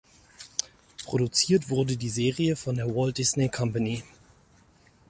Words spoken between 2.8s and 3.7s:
Walt Disney